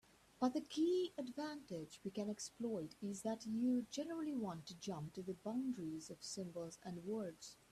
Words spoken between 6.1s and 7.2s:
symbols and